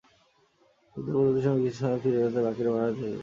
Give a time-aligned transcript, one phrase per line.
[0.95, 3.19] যুদ্ধ পরবর্তী সময়ে কিছু শরণার্থী ফিরে গেলেও বাকিরা ভারতেই থেকে যান।